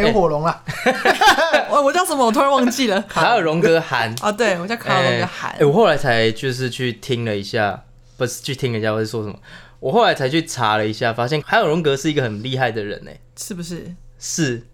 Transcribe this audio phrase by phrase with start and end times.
[0.00, 0.62] 有火龙啦，
[1.70, 2.24] 我我叫什么？
[2.26, 3.00] 我突然忘记了。
[3.08, 5.64] 卡尔荣格韩，啊，对，我叫卡尔荣格韩哎、。
[5.64, 7.84] 我后来才就是去听了一下，
[8.16, 9.38] 不是去听了一下，我是说什么？
[9.80, 14.66] 我后来才去查了一下，发现海尔荣格是一个很厉害的人呢，是不是是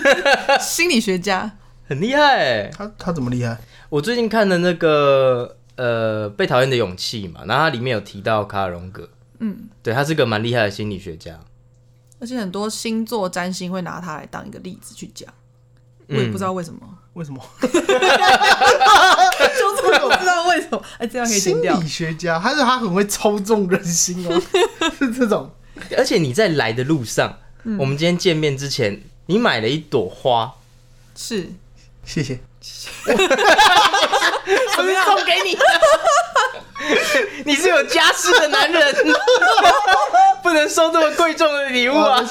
[0.60, 1.52] 心理学家？
[1.88, 2.70] 很厉害哎。
[2.76, 3.56] 他他怎么厉害？
[3.90, 9.08] 我最近看的那个呃《被讨厌的勇气》嘛，然后它里面有提到卡尔荣格，
[9.40, 11.38] 嗯，对他是个蛮厉害的心理学家。
[12.18, 15.28] 而且很多星座占星会拿它来当一个例子去讲，
[16.08, 16.80] 我也不知道为什么，
[17.14, 17.42] 为什么？
[17.60, 17.68] 就
[19.76, 20.82] 是我不知道为什么。
[20.98, 21.86] 哎，这样可以剪心掉理。
[21.86, 24.42] 学家，他是他很会操纵人心哦，
[24.98, 25.50] 是这种。
[25.96, 27.38] 而且你在来的路上，
[27.78, 30.54] 我们今天见面之前，你买了一朵花，
[31.14, 31.50] 是
[32.04, 32.40] 谢谢。
[34.76, 35.04] 怎么样？
[35.04, 35.62] 送给你的。
[37.44, 38.94] 你是有家室的男人，
[40.42, 42.22] 不能收这么贵重的礼物啊！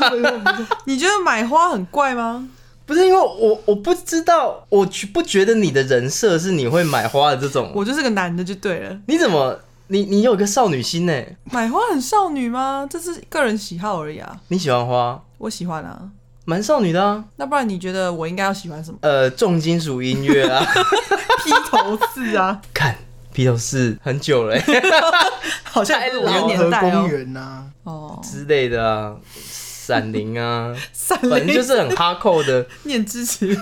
[0.86, 2.48] 你觉得买花很怪吗？
[2.86, 7.72] 不是因为我我不知道，我不觉得你的人设是你会买花的这种。
[7.74, 8.96] 我就是个男的就对了。
[9.08, 11.14] 你怎么你你有个少女心呢？
[11.52, 12.88] 买花很少女吗？
[12.90, 14.38] 这是个人喜好而已啊。
[14.50, 16.00] 你喜欢花，我喜欢啊。
[16.48, 17.24] 蛮少女的啊。
[17.38, 18.98] 那不然你觉得我应该要喜欢什么？
[19.02, 20.64] 呃，重金属音乐啊，
[21.44, 22.96] 披头士啊，看
[23.36, 24.82] 披头士很久了欸
[25.64, 27.08] 好像不是我的联合年代公哦。
[27.10, 32.66] 园呐，哦，之类的啊，闪灵啊， 三反正就是很哈扣的。
[32.84, 33.58] 念支持。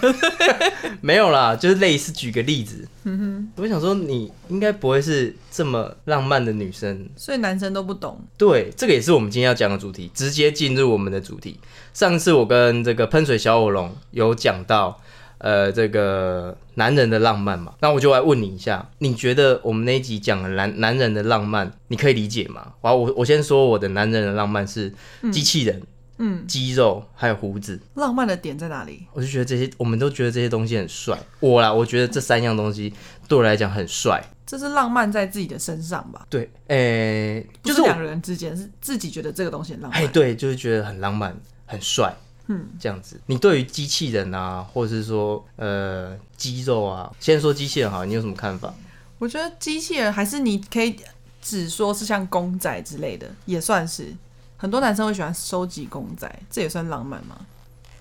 [1.01, 2.87] 没有啦，就是类似举个例子，
[3.55, 7.09] 我想说你应该不会是这么浪漫的女生。
[7.17, 8.21] 所以男生都不懂。
[8.37, 11.59] 对，这个也是我们今天要讲的主题，直接进入我们的主题。
[11.95, 15.01] 上次我跟这个喷水小火龙有讲到，
[15.43, 22.71] 呃，这个男人的浪漫嘛，那我就来问你一下，你觉得我们那一集讲的男男人的浪漫，你可以理解吗？
[22.81, 24.93] 好，我我先说我的男人的浪漫是
[25.33, 25.81] 机器人、
[26.17, 29.05] 嗯，肌肉还有胡子，浪漫的点在哪里？
[29.11, 31.19] 我就觉得这些，我们都觉得这些东西很帅。
[31.41, 32.93] 我啦，我觉得这三样东西
[33.27, 34.23] 对我来讲很帅。
[34.45, 36.25] 这是浪漫在自己的身上吧？
[36.29, 40.11] 对，诶、就是两，个人之间，是自己觉得这个东西很浪哎，漫。
[40.13, 42.13] 对，就是觉得很浪漫、很帅，
[42.47, 43.19] 嗯，这样子。
[43.27, 48.73] 你对于机器人啊，或者是说呃肌肉啊，先说机器人好了，你有什么看法？
[49.19, 50.95] 我觉得机器人还是你可以
[51.41, 54.13] 只说是像公仔之类的，也算是。
[54.57, 57.35] 很多男生会喜欢收集公仔，这也算浪漫吗？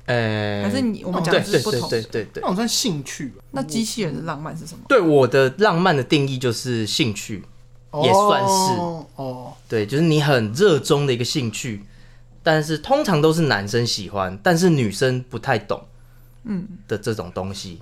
[0.06, 1.88] 呃，还是你我们哦讲对对对的是不同？
[1.90, 2.48] 对对对那。
[2.48, 3.42] 种算兴趣吧？
[3.52, 4.84] 那机器人的浪漫是什么？
[4.88, 7.44] 对我的浪漫的定义就是兴趣，
[8.02, 11.84] 也算是哦哦，对，就是你很热衷的一个兴趣，
[12.42, 15.82] 但是通常都是男生喜欢，但是女生不太懂，
[16.44, 17.80] 嗯的这种东西。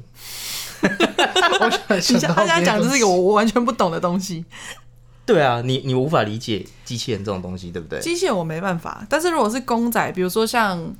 [0.82, 1.80] 我想
[2.14, 4.44] 你想到像他现在讲的这是一个我我完全不懂的东西。
[5.26, 8.00] 对啊，你你无法理解机器人这种东西，对不对？
[8.00, 10.92] 机器人我没办法，但是如果是公仔，比如说像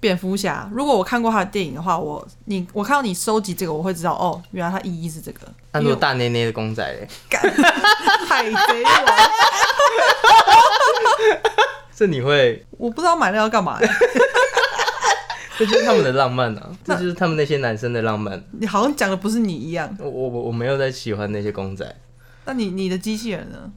[0.00, 5.40] 蝙蝠侠，如果我看过他的电影的话，我你我看到你收集这个，我会知道哦，原来他意义是这个。
[5.72, 7.06] 那如果大捏捏的公仔嘞，
[8.26, 8.94] 海贼王，
[11.96, 13.80] 这你会，我不知道买那要干嘛、
[15.58, 18.44] 这就是他们的浪漫啊，这就是他们那些男生的浪漫。
[18.52, 19.96] 你好像讲的不是你一样。
[19.98, 21.96] 我我我没有在喜欢那些公仔，
[22.44, 23.72] 那你你的机器人呢？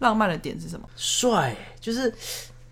[0.00, 0.88] 浪漫的点是什么？
[0.96, 2.12] 帅就是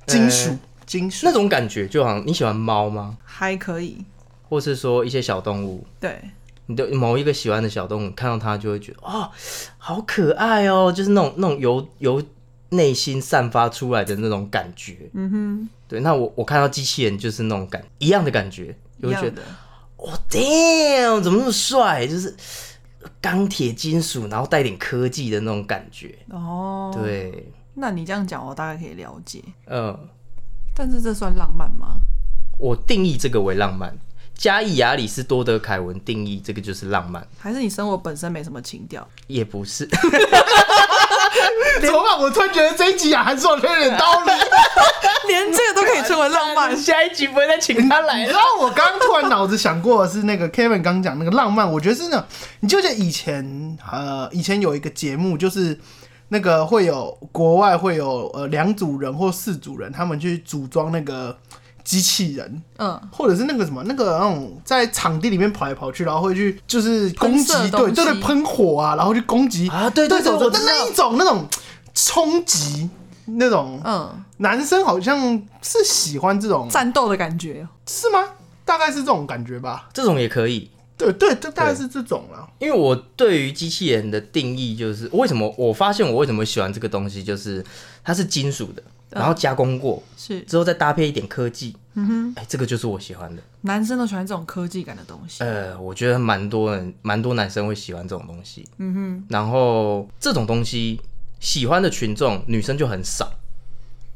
[0.06, 3.16] 金属呃金属那种感觉，就好像你喜欢猫吗？
[3.22, 4.04] 还可以，
[4.48, 6.18] 或是说一些小动物，对，
[6.66, 9.30] 你的某一个喜欢的小动物，看到它就会觉得哦，
[9.78, 12.20] 好可爱哦，就是那种那种由由
[12.70, 15.10] 内心散发出来的那种感觉。
[15.14, 19.42] 嗯哼，对，那我我看到机器人就是那种感一样的感觉，就会觉得一样的。
[19.96, 22.06] 哦，damn，怎么那么帅？
[22.06, 22.34] 就是
[23.20, 26.16] 钢铁金属，然后带点科技的那种感觉。
[26.30, 29.42] 哦，，对，那你这样讲，我大概可以了解。
[29.66, 29.98] 嗯，
[30.74, 31.96] 但是这算浪漫吗？
[32.58, 33.98] 我定义这个为浪漫。
[34.34, 39.04] 加以亚里士多德凯文定义这个就是浪漫，还是你生活本身没什么情调？
[39.26, 39.84] 也不是。
[41.86, 42.18] 怎么办？
[42.18, 44.32] 我突然觉得这一集啊，还说的有点道理。
[45.28, 46.74] 连这个都可以称为浪漫？
[46.76, 52.24] 下一集不会再请他来你知道我刚刚突然脑子想过的是那个 Kevin 刚讲那个浪漫，我觉得是那种，
[52.60, 55.78] 你就记得以前呃以前有一个节目，就是
[56.28, 61.36] 那个会有国外会有呃两组人或四组人，他们去组装那个
[61.88, 71.48] 机器人，嗯，或者是那个什么那个那种在场地里面跑来跑去，然后会去就是攻击对对对，喷火啊，然后去攻击啊对对对那一种那种
[71.94, 72.90] 冲击
[73.24, 77.66] 那种，嗯，男生好像是喜欢这种，战斗的感觉。
[77.86, 78.22] 是吗？
[78.66, 79.88] 大概是这种感觉吧。
[79.94, 82.46] 这种也可以，对对，这大概是这种了。
[82.58, 87.64] 因为我对于机器人的定义就是，为什么我发现我为什么喜欢这个东西，就是
[88.04, 93.42] 它是金属的，然后加工过是之后再搭配一点科技，嗯哼，哎，这个就是我喜欢的。
[93.62, 95.42] 男生都喜欢这种科技感的东西。
[95.42, 98.68] 呃，我觉得蛮多人，蛮多男生会喜欢这种东西。
[98.76, 101.00] 嗯哼，然后这种东西
[101.40, 103.32] 喜欢的群众，女生就很少，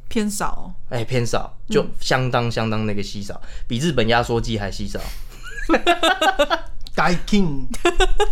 [0.07, 4.99] 偏少，哎，偏少，就相当相当那个稀少，比日本压缩机还稀少。
[7.03, 7.67] Guy King，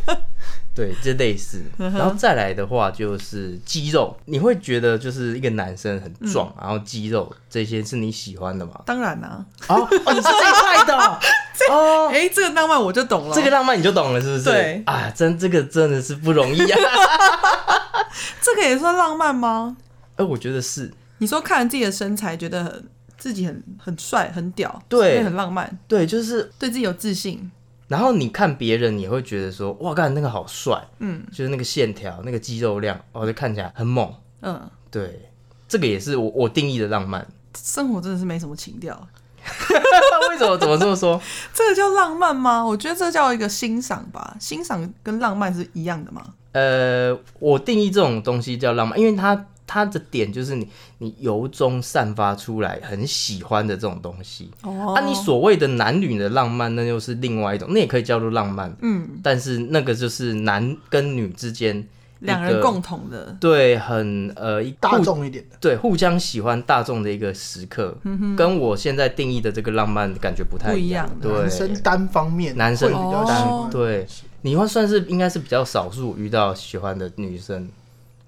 [0.73, 1.61] 对，这类似。
[1.77, 8.81] 然后再来的话就是肌肉，你会觉得就是一个男生很壮，然后肌肉这些是你喜欢的吗？
[8.85, 11.19] 当然啦、哦，哦，你是这一块的哦
[11.69, 12.07] 哦。
[12.13, 13.35] 哎、这个浪漫我就懂了。
[13.35, 14.43] 这个浪漫你就懂了，是不是？
[14.45, 16.79] 对啊，真这个真的是不容易啊。
[18.41, 19.75] 这个也算浪漫吗？
[20.15, 27.51] 哎，我觉得是你说看自己的身材，觉得很自己很很帅、很屌，对所以很浪漫，对，就是对自己有自信。
[27.91, 34.09] 然后你看别人，你会觉得说，哇，干那个好帅，嗯就是那个线条、那个肌肉量，哦，就看起来很猛。
[34.39, 35.29] 嗯，对，
[35.67, 37.27] 这个也是我我定义的浪漫。
[37.61, 38.95] 生活真的是没什么情调。
[40.29, 40.57] 为什么？
[40.57, 41.21] 怎么这么说？
[41.53, 42.65] 这个叫浪漫吗？
[42.65, 44.37] 我觉得这叫一个欣赏吧。
[44.39, 46.23] 欣赏跟浪漫是一样的吗？
[46.53, 54.51] 呃，我定义这种东西叫浪漫，因为它它的点就是你你由衷散发出来很喜欢的这种东西。
[54.63, 54.93] 哦。
[54.93, 58.75] 啊，你所谓的男女的浪漫，那又是另外一种，那也可以叫做浪漫。
[58.81, 65.55] 嗯，但是那个就是男跟女之间一个两人共同的，对很呃一大众一点的。
[65.61, 67.97] 对互相喜欢大众的一个时刻，
[68.35, 74.05] 跟我现在定义的这个浪漫感觉不太不一样对，男生单方面男生比较单哦，对，
[74.41, 77.67] 你会算是应该是比较少数遇到喜欢的女生，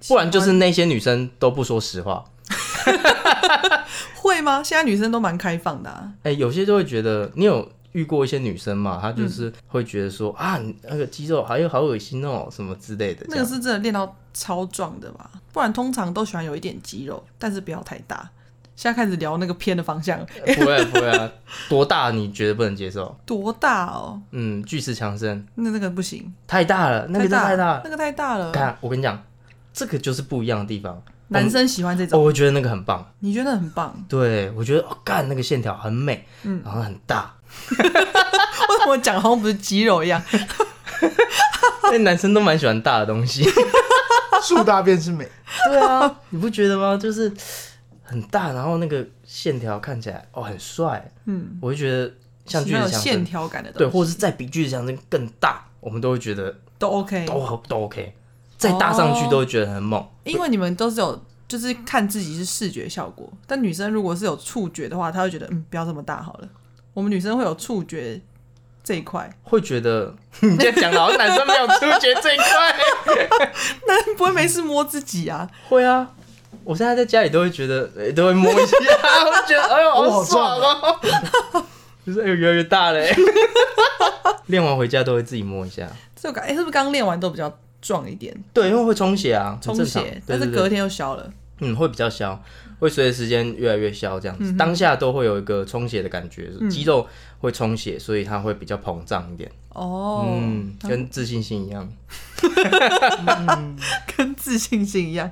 [0.07, 2.23] 不然就是那些女生都不说实话。
[4.15, 4.61] 会吗？
[4.63, 6.11] 现在女生都蛮开放的、啊。
[6.23, 8.99] 哎、有些就会觉得，你有遇过一些女生嘛？
[9.01, 13.25] 她就是会觉得说、啊，你那个肌肉还有好恶心哦，什么之类的。
[13.29, 15.29] 那个是真的练到超壮的吧？
[15.51, 18.29] 不然通常都喜欢有一点肌肉，但是不要太大。
[18.75, 20.19] 现在开始聊那个偏的方向，
[20.55, 21.29] 不会不会啊，
[21.69, 23.15] 多大你觉得不能接受？
[23.23, 24.19] 多大哦？
[24.31, 27.81] 嗯，巨石强森那那个不行，太大了，那个太大了。
[27.83, 28.51] 那个太大了。
[28.51, 29.21] 看，我跟你讲，
[29.73, 31.01] 这个就是不一样的地方。
[31.29, 33.11] 男生喜欢这哦，种，我觉得那个很棒。
[33.19, 33.93] 你觉得很棒？
[34.07, 37.33] 对，我觉得哦，干那个线条很美，嗯然后很大。
[37.69, 40.21] 为什么讲好像不是肌肉一样？
[41.91, 43.43] 那男生都蛮喜欢大的东西。
[44.43, 45.27] 树大便是美。
[45.69, 46.97] 对啊，你不觉得吗？
[46.97, 47.31] 就是
[48.03, 52.11] 很大，然后那个线条看起来哦很帅，嗯，我就觉得
[52.45, 57.25] 像巨喜欢有线石强森，条感的东西，对，或者是再比巨石强森更大，我们都会觉得都 OK。
[57.25, 58.13] 都都 OK，
[58.63, 60.03] 再搭上去哦都会觉得很猛。
[60.23, 66.47] 因为你们都是有，就是看自己是视觉效果，但女生如果是有触觉的话，她会觉得嗯，不要这么大好了。
[66.93, 68.21] 我们女生会有触觉
[68.83, 72.45] 这一块，会觉得你这样讲的好像男生没有触觉这一块。
[73.87, 75.49] 那不会没事摸自己啊？
[75.69, 76.07] 会啊，
[76.63, 78.77] 我现在在家里都会觉得，诶都会摸一下，
[79.25, 81.65] 我就觉得哎呦好好爽哦，
[82.05, 83.13] 就是哎呦越来越大嘞。
[84.47, 87.51] 练完回家都会自己摸一下，这个哎、是不是刚练完都比较
[87.83, 91.29] 壮一点，对，因为会充血啊，很充血，但是隔天又消了。
[91.59, 92.41] 嗯，会比较消，
[92.79, 97.05] 会随着时间越来越消，这样子，当下都会有一个充血的感觉，肌肉
[97.39, 101.87] 会充血，所以它会比较膨胀一点，哦，嗯，跟自信心一样。
[104.17, 105.31] 跟自信心一样。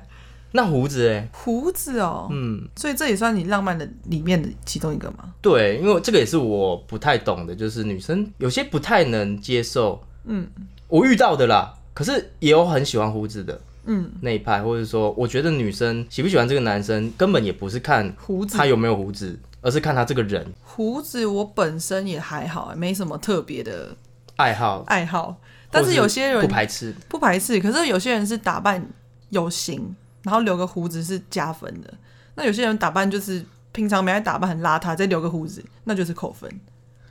[0.52, 5.34] 那胡子哎，胡子哦，嗯，所以这也算你浪漫的里面的其中一个吗？
[5.40, 10.46] 对，因为这个也是我不太懂的，就是女生有些不太能接受，嗯。
[10.88, 23.96] 我遇到的啦，可是也有很喜欢胡子的嗯，那一派，或者说，我觉得女生喜不喜欢这个男生，根本也不是看胡子他有没有胡子，而是看他这个人胡子我本身也还好，没什么特别的
[24.36, 25.36] 爱好，爱好，
[25.70, 26.94] 但是有些人不排斥。
[27.08, 28.86] 不排斥，可是有些人是打扮
[29.30, 31.92] 有型，然后留个胡子是加分的。
[32.36, 36.48] 那有些人打扮就是平常没爱打扮很邋遢，再留个胡子，那就是扣分。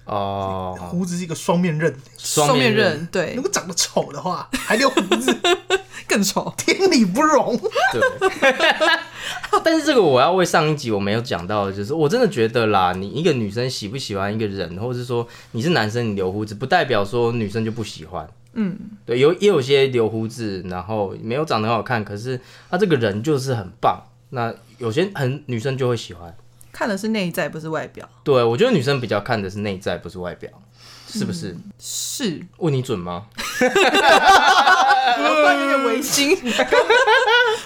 [0.06, 5.34] 哦，胡子是一个双面刃，双面刃刃，对如，果长得丑的话，还留胡子，
[6.08, 6.54] 更丑。
[6.58, 7.58] 天理不容。
[7.94, 8.02] 对，
[9.64, 18.28] 但是这个我要为上一集我没有讲到的，就是我真的觉得啦，你一个女生喜不喜欢一个人，或者是说你是男生你留胡子，不代表说女生就不喜欢。
[18.54, 24.02] 嗯，对，有也有些留胡子，然后没有长得很好看，可是他这个人就是很棒。
[24.32, 26.36] 那有些很女生就会喜欢。
[26.82, 28.10] 看的是内在，不是外表。
[28.24, 30.50] 对我觉得女生比较看的是内在，不是外表，
[31.08, 31.56] 是不是？
[31.78, 33.28] 是，问你准吗？
[33.62, 33.68] 我
[35.28, 36.36] 突然有点违心。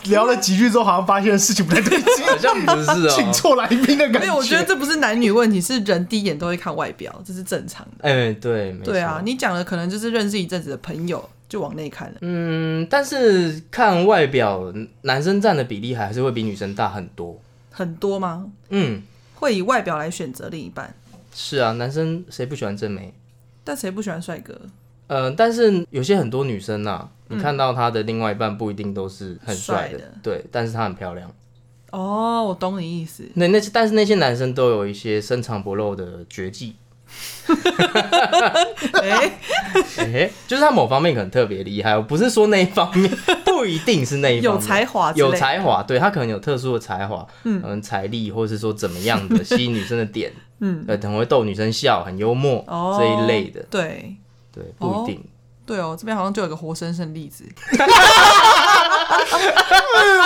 [0.08, 3.32] 聊了几句之后，好像发现事情不太对劲，好像不是请哦。
[3.32, 8.10] 错来宾的感觉没有，我觉得这不是男女问题，是人第一眼都会看外表，这是正常的。
[8.10, 12.16] 哎、对，没对啊，你讲的可能就是认识一阵子的朋友就往内看了。
[12.20, 17.40] 嗯，但是看外表，男生占的比例还是会比女生大很多。
[17.76, 18.50] 很多吗？
[18.70, 19.02] 嗯，
[19.36, 20.96] 会以外表来选择另一半，
[21.34, 23.14] 是啊，男生谁不喜欢正妹？
[23.66, 24.58] 但谁不喜欢帅哥？
[25.08, 31.30] 呃，但是有些很多女生呐、你看到她的另外一半不一定都是很帅的，帅的对，但是她很漂亮。
[31.92, 33.24] 哦，我懂你意思。
[33.34, 36.76] 那那但是那些男生都有一些深藏不露的绝技，
[38.94, 39.32] 哎、
[39.98, 43.10] 哎、就是他某方面可能特别厉害，我不是说那一方面，
[43.46, 54.16] 不一定是那一方面，有才华有才华，对他可能有特殊的才华，嗯，财力，或者是说怎么样的 吸引女生的点，嗯，呃，很会逗女生笑，很幽默、哦，这一类的，对
[54.54, 55.24] 对，不一定。
[55.68, 57.44] 对哦，这边好像就有个活生生例子。
[57.44, 57.80] 嗯，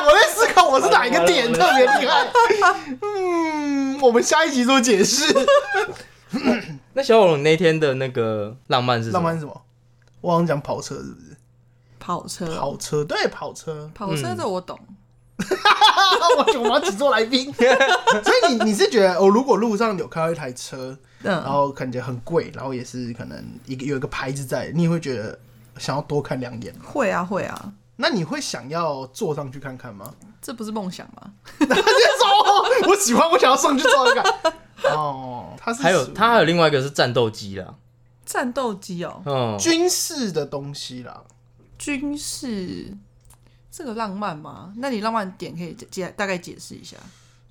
[0.04, 2.28] 我在思考我是哪一个点特别厉害。
[3.02, 5.34] 嗯，我们下一集做解释。
[7.00, 9.62] 那小火龙那天的那个浪漫是什么浪漫是什么？
[10.20, 11.38] 我好像讲跑车是不是？
[11.98, 14.78] 跑车，跑车对跑车，跑车这我懂。
[15.40, 17.46] 我我们要几座来宾。
[17.56, 25.40] 所以你你是觉得，哦，如果路上有看到一台车，然嗯，后感觉很贵，然后也是可能一个有一个牌子在，你也会觉得
[25.78, 26.86] 想要多看两眼吗？
[26.92, 30.14] 会啊会啊，那你会想要坐上去看看吗？
[30.42, 31.34] 这不是梦想吗？
[31.60, 34.24] 直接说，哦我喜欢，我想要上去坐一看。
[34.96, 37.76] 哦，它是还有它还有另外一个是战斗机啦，
[38.26, 41.22] 战斗机哦，嗯，军事的东西啦。
[41.78, 42.94] 军事，
[43.70, 44.74] 这个浪漫吗？
[44.78, 46.96] 那你浪漫点可以解解大概解释一下。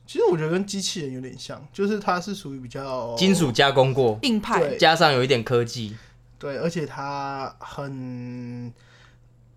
[0.06, 5.94] 其实我觉得跟机器人有点像，就是它是属于比较金属加工过，硬派加上有一点科技，
[6.38, 8.72] 对，而且它很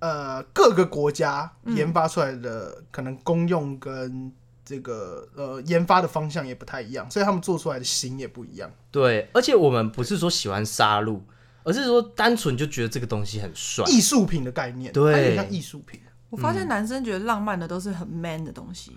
[0.01, 4.29] 呃各个国家研发出来的可能功用跟
[4.65, 8.69] 这个呃研发的方向也不太一样，所以他们做出来的型也不一样。
[8.91, 11.19] 对，而且我们不是说喜欢杀戮，
[11.63, 15.99] 而是说单纯就觉得这个东西很帅，艺术品的概念，对它有点像艺术品。
[16.29, 18.95] 我发现男生觉得浪漫的都是很 man 的东西，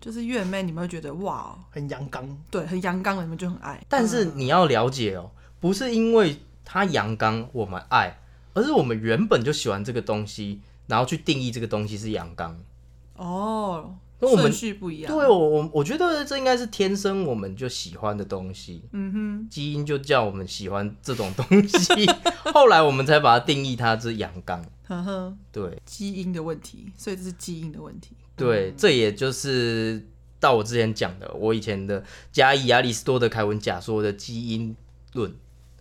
[0.00, 3.84] 就是越 man 你们会觉得哇，很阳刚，对，很阳刚的你们就很爱。
[3.88, 8.18] 但是你要了解哦，不是因为他阳刚我们爱，
[8.54, 12.58] 而是我们原本就喜欢这个东西，然后去定义这个东西是阳刚。
[13.16, 15.12] 哦，那我们顺序不一样。
[15.12, 22.10] 对我我我觉得这应该是天生我们就喜欢的东西，嗯哼基因就叫我们喜欢这种东西，
[22.52, 24.64] 后来我们才把它定义它是阳刚。
[24.86, 28.16] 呵呵，对基因的问题，所以这是基因的问题。
[28.36, 30.06] 对，这也就是
[30.38, 34.76] 到我之前讲的，我以前的加以亚里士多德凯文假说的基因
[35.12, 35.34] 论。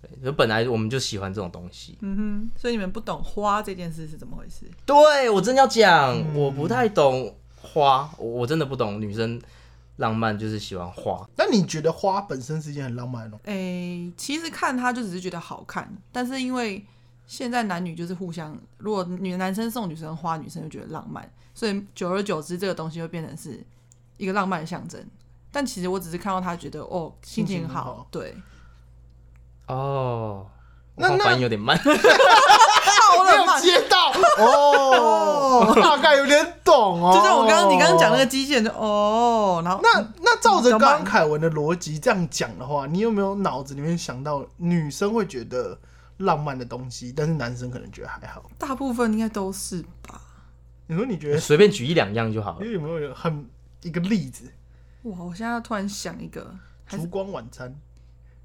[0.04, 1.98] 对，就本来我们就喜欢这种东西。
[2.02, 4.70] 嗯哼，所以你们不懂花这件事是怎么回事？
[4.86, 9.42] 对我真要讲，我不太懂花，我我真的不懂女生
[9.98, 11.26] 浪漫就是喜欢花。
[11.38, 13.52] 那你觉得花本身是一件很浪漫的东西？
[13.52, 16.86] 诶、其实看它就只是觉得好看，但是因为
[17.26, 23.64] 现在男女就是互相，如果女男生送女生花，女生就觉得浪漫，所以久而久之，这个东西会变成是
[24.18, 25.02] 一个浪漫的象征。
[25.52, 28.36] 但其实我只是看到他觉得哦，心情好，情好对，
[29.68, 30.48] 哦，
[30.96, 31.80] 那那我反应有点慢。
[33.16, 37.14] 我没有接到哦，大概有点懂哦。
[37.14, 45.78] 就像我刚刚你刚刚讲那个机器人就哦，然后那那照着刚凯文的逻辑这样讲的话，你有没有脑子里面想到女生会觉得
[46.18, 48.44] 浪漫的东西，但是男生可能觉得还好？
[48.58, 50.20] 大部分应该都是吧。
[50.88, 52.66] 你说你觉得随便举一两样就好了。
[52.66, 53.48] 你有没有很
[53.84, 54.52] 一个例子？
[55.04, 57.76] 哇，我现在突然想一个，还烛光晚餐，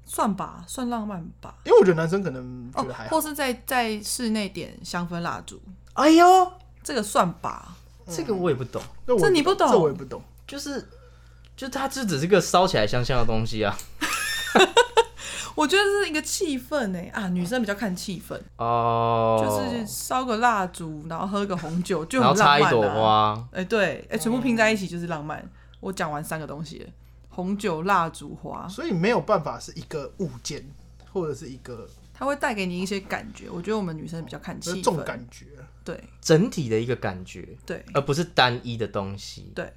[0.09, 1.53] 算吧，算浪漫吧。
[1.65, 3.11] 因为我觉得男生可能觉哦得还，好。
[3.11, 5.61] 或是在在室内点香氛蜡烛，
[5.93, 6.51] 哎呦，
[6.81, 7.75] 这个算吧。
[8.07, 10.19] 这个我也不懂，这我这你不懂这我也不懂。
[10.47, 10.83] 就是
[11.55, 13.77] 就它就只是个烧起来香香的东西啊。
[15.53, 22.63] 我觉得这是一个气氛呢啊，女生比较看气氛，哦，就是烧个蜡烛，然后喝个红酒就然后很浪漫、啊。
[22.63, 22.89] 插一朵。
[22.89, 25.47] 花，哎、对，哎、全部拼在一起就是浪漫。
[25.81, 26.89] 我讲完三个东西了，
[27.39, 30.61] 红酒、蜡烛、花，所以没有办法是一个物件，
[31.13, 33.49] 或者是一个它会带给你一些感觉。
[33.49, 35.45] 我觉得我们女生比较看这气氛，种感觉。
[35.85, 39.51] 对整体的一个感觉，对而不是单一的东西。
[39.55, 39.71] 对，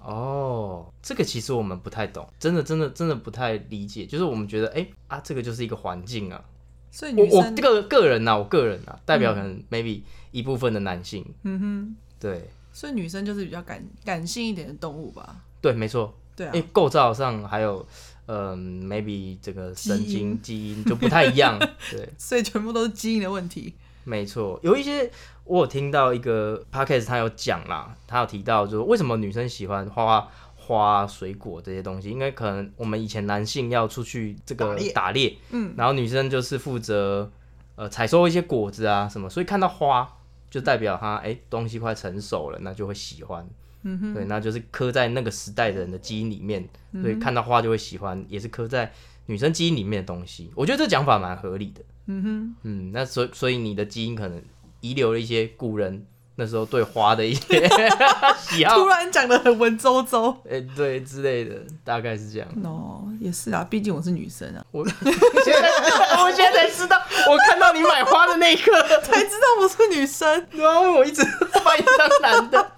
[0.00, 4.04] 哦，这个其实我们不太懂，真的真的真的不太理解。
[4.04, 6.44] 就是我们觉得，哎、啊，这个就是一个环境啊。
[6.90, 15.42] 所以我我女生，这个个人呐、啊，我个人啊，代表可能 maybe 一部分的男性，嗯哼，对所以女生就是比较感感性一点的动物吧？
[15.62, 16.14] 对，没错。
[16.36, 17.86] 对啊哎、，构造上还有，
[18.26, 21.58] 嗯、m a y b e 这个神经基因就不太一样。
[21.90, 23.74] 对，所以全部都是基因的问题。
[24.04, 25.10] 没错，有一些
[25.44, 37.30] 我有听到一个 podcast，他有讲啦，他有提到就是为什么女生喜欢花花、水果这些东西，因为可能我们以前男性要出去这个打猎嗯，然后女生就是负责
[37.76, 40.08] 呃采收一些果子啊什么，所以看到花
[40.50, 43.48] 就代表它哎、东西快成熟了，那就会喜欢。
[43.84, 46.68] 嗯哼，对，那就是刻在那个时代的人的基因里面，
[47.00, 48.92] 所以看到花就会喜欢，也是刻在
[49.26, 50.50] 女生基因里面的东西。
[50.54, 51.82] 我觉得这讲法蛮合理的。
[52.06, 54.42] 嗯哼，嗯，那所所以你的基因可能
[54.80, 57.68] 遗留了一些古人那时候对花的一些
[58.40, 60.34] 喜好，突然讲的很文绉绉。
[60.50, 62.48] 哎、对之类的，大概是这样。
[62.64, 64.96] 哦，也是啊，毕竟我是女生啊，我现
[65.60, 66.96] 在我现在才知道，
[67.30, 68.72] 我看到你买花的那一刻，
[69.02, 70.46] 才知道我是女生。
[70.52, 71.22] 然后我一直
[71.64, 72.72] 把你当男的。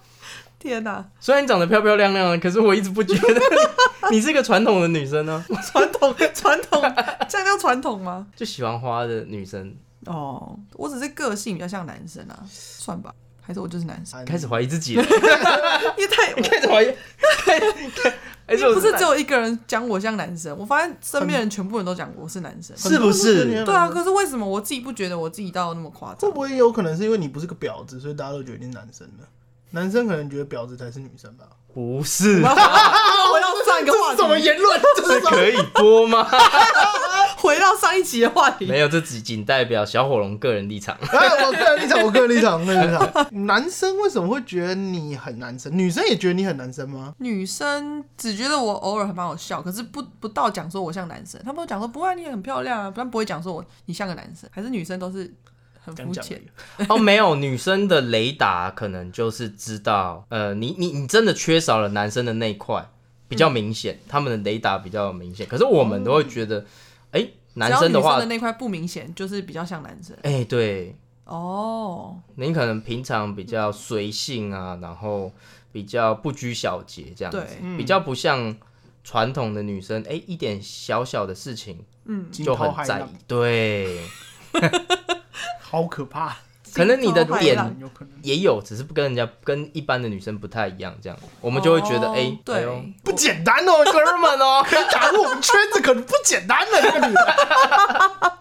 [0.65, 3.41] 天哪、虽然你长得漂漂亮亮的，可是我一直不觉得
[4.11, 6.81] 你 你是一个传统的女生呢、传统传统，
[7.29, 8.27] 这样叫传统吗？
[8.35, 14.19] 就喜欢花的女生，哦，我只是个性比较像男生啊，算吧，还是我就是男生？
[14.25, 15.05] 开始怀疑自己了，
[15.99, 16.95] 也太开始怀疑，
[18.47, 22.75] 还是不是只有一个人讲我像男生，我发现身边人全部人都讲我是男生。
[22.79, 23.63] 是不是？
[23.67, 26.35] 对啊，可是为什么我自己不觉得我自己到那么夸张会？
[26.35, 29.25] 不会有可能是因为你不是个婊子，所以大家都觉得你是男生呢？
[29.75, 31.45] 男生可能觉得婊子才是女生吧？
[31.75, 34.81] 不是，回到上一个话这是什么，言论？
[34.97, 36.25] 这是可以播吗？
[37.39, 38.67] 回到上一集的话题。
[38.67, 40.97] 没有，这只仅代表小火龙个人立场。
[41.11, 43.47] 哎，我个人立场，我个人立场，我个人立场。
[43.47, 45.77] 男生为什么会觉得你很男生？
[45.77, 47.13] 女生也觉得你很男生吗？
[47.19, 55.35] 女生只觉得我偶尔很蛮好笑，可是不不到讲说我像男生，他们都讲说不会，你很漂亮啊，不然不会讲说我你像个男生，还是女生都是
[55.85, 56.43] 很肤浅。
[56.89, 62.89] 哦，没有，女生的雷达可能就是知道，呃，你你你真的缺少了男生的那一块，
[63.29, 65.47] 比较明显，他们的雷达比较明显。
[65.47, 66.65] 可是我们都会觉得，
[67.13, 70.17] 哎、男生的话女生的，那块不明显，就是比较像男生。
[70.23, 75.33] 哎、对，哦，您可能平常比较随性啊，然后
[75.73, 77.77] 比较不拘小节这样子，对。
[77.77, 78.57] 比较不像
[79.03, 84.01] 传统的女生，哎、一点小小的事情嗯，就很在意，对，
[85.75, 86.37] 好可怕，
[86.73, 88.15] 可能你的点惊涛骇浪有可能。
[88.23, 98.39] 也有，只是不跟人家跟一般的女生不太一样，这样我们就会觉得，哎、哦对不简单哦， 哥们哦，可以打入我们圈子，可能不简单的这个女的。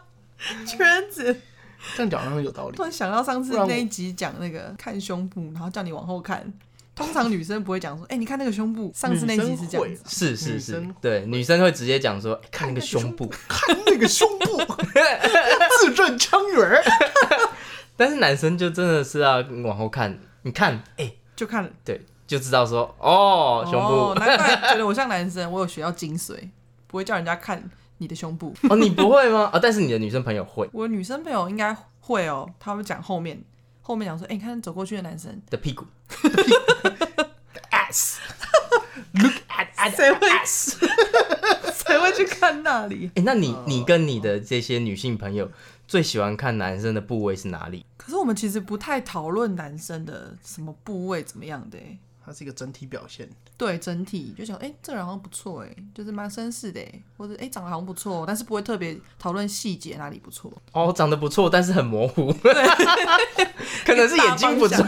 [0.68, 1.36] 圈子。
[1.96, 2.76] 这样讲好像有道理。
[2.76, 2.84] 突。
[2.84, 6.54] 然想到上次那一集讲那个看胸部，然后叫你往后看。
[6.96, 8.92] 通常女生不会讲说，哎、你看那个胸部。
[8.96, 14.58] 上次那集是这样子，是是是，对，女生会直接讲说，哎看那个胸部，看那个胸部，
[15.84, 16.84] 字正腔圆儿。
[17.96, 26.50] 但是男生就真的是要往后看，你看，哎、就看对，就知道说，哦，胸哦，部，难怪觉得我 像男生，我有学到精髓，
[26.88, 27.70] 不会叫人家看
[28.00, 28.54] 你的胸部。
[28.70, 29.50] 哦，你不会吗？
[29.54, 33.42] 啊、但是你的女生朋友会我女生朋友应该会哦，他会讲后面，
[33.82, 35.86] 后面讲说，哎、你看走过去的男生，的屁股
[37.70, 38.18] ，ass。
[39.14, 40.78] Look at at 谁会 ass。
[41.86, 43.12] 谁会去看那里？
[43.16, 45.52] 哎、那你你跟你的这些女性朋友
[45.94, 47.86] 最喜欢看男生的部位是哪里？
[47.98, 53.30] 可是我们其实不太讨论男生的什么部位怎么样的、欸，它是一个整体表现。
[53.56, 60.52] 对整体就想，哎、这个人好像不错，哎，就是蛮绅士的，哎，或者哎、长得好像不错，但是不会特别讨论细节哪里不错。
[60.72, 62.34] 哦，长得不错，但是很模糊，
[63.86, 64.84] 可能是眼睛不错，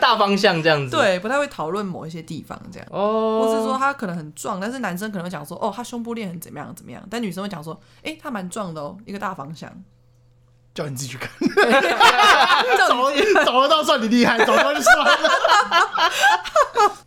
[0.00, 2.88] 大方向这样子。，对，不太会讨论某一些地方这样。
[2.90, 9.72] 哦，或是说他可能很壮，但是男生可能会讲说，哦，他胸部练很怎么样怎么样，但女生会讲说，哎、他蛮壮的哦，一个大方向。
[10.74, 11.30] 叫你自己去看，
[12.78, 15.18] 叫 找你 找得到算你厉害，找不到就算了。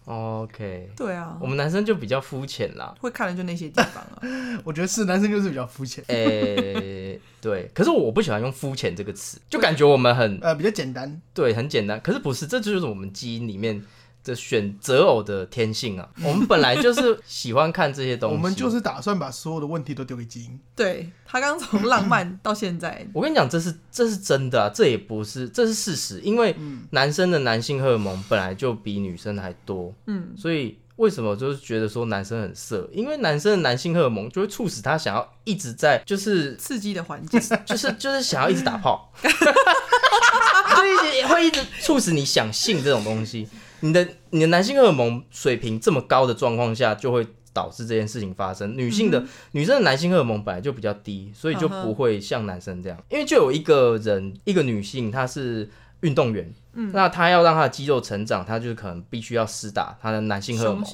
[0.05, 2.93] OK，对啊我，们男生就比较肤浅啦。
[2.99, 4.21] 会看的就那些地方啊。
[4.63, 11.19] 我觉得是男生就是比较肤浅，诶、对，可是我不喜欢用肤浅这个词，就感觉我们很呃，比较简单。
[11.33, 11.99] 对，很简单。
[12.01, 13.83] 可是不是，这就是我们基因里面
[14.25, 16.09] 的选择偶的天性啊。
[16.21, 18.35] 我们本来就是喜欢看这些东西。
[18.35, 20.59] 我们就是打算把所有的问题都丢给基因。
[20.75, 26.19] 对他刚从浪漫到现在， 我跟你讲，这是这是真的啊，这也不是，这是事实。
[26.21, 26.53] 因为
[26.89, 32.89] 男生的男性荷尔蒙本来就比女生还多，嗯，所以为什么就是觉得说男生很色？
[32.91, 43.47] 因为男生的男性荷尔蒙就会促使他想要一直在，就是刺激的环境， 就是就是想要一直打炮，所以会一直促使你想性这种东西。
[43.81, 48.77] 你的你的男性荷尔蒙水平这么高的状况下，就会导致这件事情发生。
[48.77, 52.97] 女性的、女生的男性荷尔蒙本来就比较低，所以就不会像男生这样。
[53.09, 55.69] 因为就有一个人，一个女性，她是
[56.01, 56.53] 运动员，
[56.93, 60.85] 那她要让她的肌肉成长，她就是可能必须要施打她的男性荷尔蒙。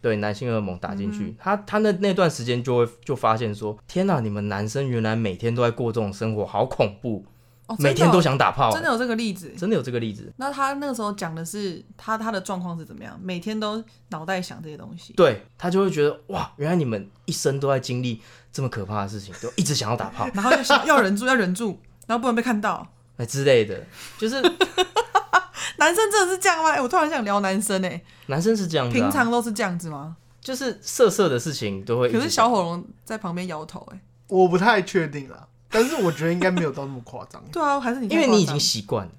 [0.00, 7.24] 对男性荷尔蒙打进去，他他那那段时间就会就发现说，天哪，你们男生原来每天都在过这种生活，好恐怖，
[7.68, 9.54] 哦，每天都想想打炮，真的有这个例子。
[9.56, 10.32] 真的有这个例子。
[10.38, 13.16] 那他那个时候讲的是他他的状况是怎么样？
[13.22, 15.12] 每天都脑袋想这些东西。
[15.12, 20.26] 对他就会觉得哇，原来你们一生都在经历这么可怕的事情，都一直想要打炮。
[20.34, 22.86] 然后就想要忍住，要忍住，然后不能被看到。
[23.18, 23.84] 哎之类的，
[24.16, 24.40] 就是
[25.76, 26.70] 男生真的是这样吗？
[26.70, 30.16] 哎、我突然想聊男生哎、男生是这样平常都是这样子吗？
[30.40, 32.10] 就是色色的事情都会。
[32.10, 37.42] 可是小火龙在旁边摇头哎、我不太确定啦，但是我觉得应该没有到那么夸张。
[37.52, 39.12] 对啊，还是你因为你已经习惯了，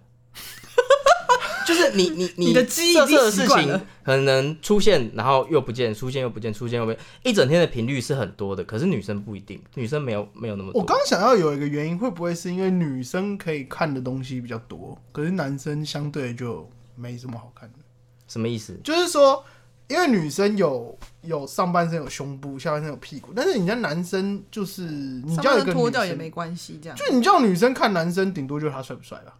[1.67, 8.63] 就是你你你的记忆已经色色的事习惯了情可能出现，然后又不见，出现又不见，出现又不见，一整天的频率是很多的。
[8.63, 10.81] 可是女生不一定，女生没有没有那么多。
[10.81, 17.79] 我刚想要有一个原因，会不会是因为女生可以看的东西比较多，可是男生相对就没什么好看的？
[18.27, 18.79] 什么意思？
[18.83, 19.43] 就是说，
[19.89, 29.33] 因为女生有有上半身有胸部，下半身有屁股，但是你家男生就是你叫一个脱掉女生也没关系，这样就你叫女生看男生，顶多就是他帅不帅啦。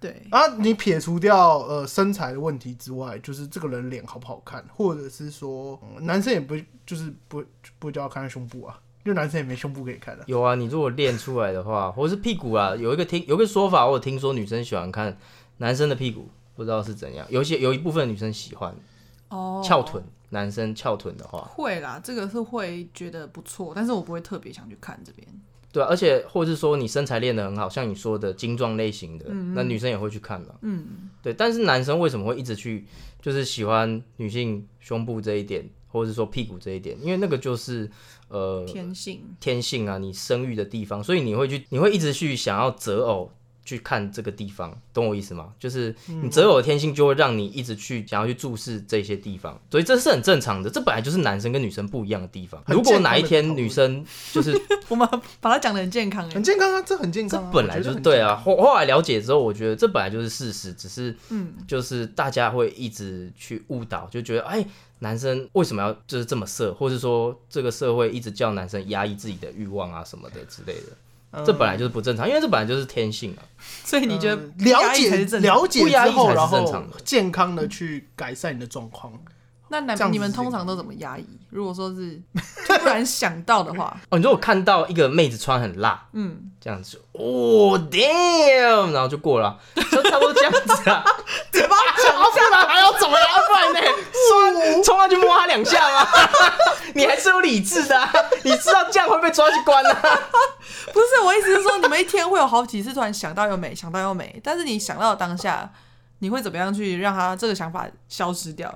[0.00, 0.22] 对。
[0.30, 7.44] 啊，你撇除掉呃身材的问题之外，就是这个人脸好不好看，或者是说、嗯男生也不就是不
[7.78, 15.14] 不会叫他看胸部啊，就男生也没胸部可以看的、有啊，你如果练出来的话，或者是屁股啊，有一个听 有一个说法，我有听说女生喜欢看
[15.58, 17.26] 男生的屁股，不知道是怎样。
[17.28, 18.74] 有一些有一部分女生喜欢
[19.30, 25.26] 哦，翘臀，男生翘臀的话，会啦，这个是会觉得不错，但是我不会特别想去看这边。
[25.72, 30.56] 对啊、而且或者是说你身材练得很好，像你说的精壮类型的，那女生也会去看嘛。
[30.62, 32.84] 嗯，对，但是男生为什么会一直去
[33.22, 37.00] 就是喜欢女性胸部这一点，或者是说屁股这一点？
[37.00, 37.88] 因为那个就是
[38.26, 43.30] 呃天性天性啊，你生育的地方，所以你会去，你会一直去想要择偶
[43.64, 45.52] 去看这个地方，懂我意思吗？
[45.58, 52.62] 就是你择偶的天性就会让你一直去想要去注视这些地方，所以这是很正常的，这本来就是男生跟女生不一样的地方。
[52.66, 55.08] 如果哪一天女生就是 我们
[55.40, 64.64] 把它讲的很健康哎很，健康啊，这很健康、啊，本来就是对啊，后后来了解之后，我觉得这本来就是事实，只是嗯，就是大家会一直去误导，就觉得哎，
[65.00, 70.96] 男生为什么要就是这么色，或者说这个社会一直叫男生压抑自己的欲望啊什么的之类的，康
[71.46, 73.42] 这本来就是不正常，因为这本来就是天性啊。
[73.84, 79.12] 所以你觉得呃了解了解之后，然后健康的去改善你的状况。
[79.72, 81.24] 那你们通常都怎么压抑？
[81.48, 82.20] 如果说是
[82.66, 89.56] 突然想到的话，哦，你如果看到一个妹子穿很辣，嗯，这样子，哦，damn，然后就过了啊，
[89.90, 91.04] 就差不多这样子啊。
[91.52, 93.28] 嘴巴啊，不然还要怎么样？
[93.46, 93.80] 不然呢？
[94.28, 96.08] 冲冲上去摸他两下吗？
[96.94, 100.02] 你还是有理智的、啊，你知道这样会被抓去关啊。
[100.92, 105.70] 不是我意思是说，你们一天会有好几次突然想到又美，想到又美，但是你想到的当下，
[106.18, 108.72] 你会怎么样去让他这个想法消失掉？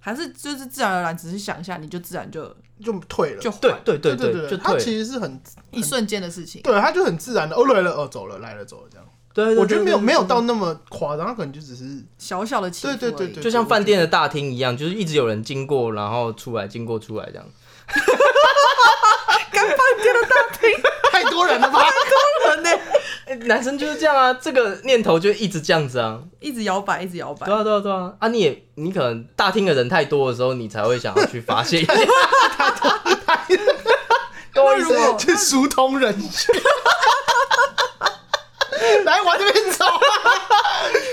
[0.00, 2.44] 还是就是自然而然，只是想一下，你就自然就
[2.82, 3.40] 就退了。
[3.40, 4.58] 就对对对对对，就退。
[4.58, 6.62] 他其实是很一瞬间的事情。
[6.62, 9.06] 对，他就很自然的，哦来了，哦走了，来了走了这样。
[9.32, 17.46] 对，我觉得没有没有到，那么夸张，他可能就只是小小的起伏对对对对就像饭店的大厅一样，就是一直有人经过，然后出来，经过出来这样。
[21.10, 21.82] 太多人了吧？
[21.82, 22.70] 太多人呢，
[23.26, 26.20] 哎 男生就是这样啊，这个念头就一直这样子啊。
[26.40, 27.54] 一直摇摆，一直摇摆对。
[27.54, 28.12] 啊，对啊，对啊。
[28.18, 31.94] 啊，你也你可能大厅的人太多的时候，你才会想要去发泄一下。
[34.54, 34.98] 懂我意思吗？
[34.98, 36.54] 那如果去疏通人群。
[39.04, 39.84] 来往这边走。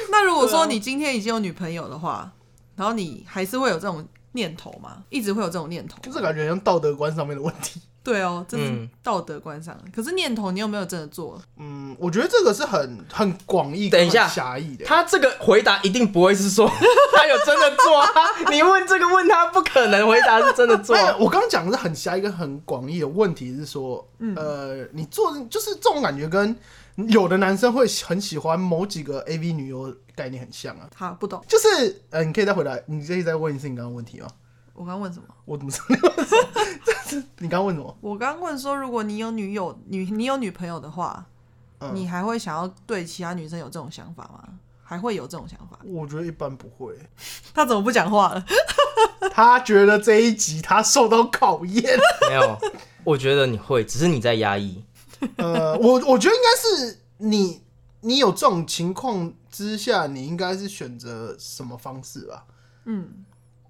[0.10, 2.32] 那如果说你今天已经有女朋友的话，
[2.76, 5.04] 然后你还是会有这种念头吗？
[5.10, 5.98] 一直会有这种念头？
[6.02, 7.82] 就是感觉像道德观上面的问题。
[8.04, 9.84] 对哦，这是嗯道德观上的。
[9.94, 11.42] 可是念头，你有没有真的做？
[11.58, 14.86] 嗯，我觉得这个是很很广义、等一下狭义的。
[14.86, 16.66] 他这个回答一定不会是说
[17.14, 18.10] 他有真的做啊！
[18.50, 21.18] 你问这个问他，不可能回答是真的做啊。
[21.20, 26.56] 我刚刚讲的是很狭一个很广义的问题，是说，嗯呃，你做就是这种感觉跟
[27.08, 30.90] 有的男生会很喜欢某几个 AV 女优概念很像啊。
[30.96, 31.44] 好，不懂。
[31.48, 34.28] 就是，呃，你可以再回答，你可以再问一次你刚刚问题吗？
[34.74, 35.26] 我刚问什么？
[35.46, 37.98] 我怎么知道你 刚刚问什么？
[38.02, 41.26] 我刚问说，如果你有女友女你有女朋友的话，
[41.80, 44.44] 嗯你还会想要对其他女生有这种想法吗？
[44.84, 45.78] 还会有这种想法？
[45.84, 46.96] 我觉得一般不会。
[47.54, 48.46] 他怎么不讲话了？
[49.32, 51.84] 他觉得这一集他受到考验。
[52.30, 52.58] 没有，
[53.04, 54.84] 我觉得你会，只是你在压抑。
[55.38, 57.62] 呃，我我觉得应该是你，
[58.02, 62.46] 你有这种情况之下，你应该是选择什么方式吧？
[62.86, 63.26] 嗯，